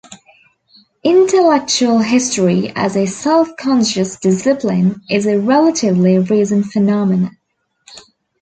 Intellectual 1.03 1.99
history 1.99 2.73
as 2.75 2.95
a 2.97 3.05
self-conscious 3.05 4.17
discipline 4.17 5.03
is 5.11 5.27
a 5.27 5.39
relatively 5.39 6.17
recent 6.17 6.65
phenomenon. 6.65 7.37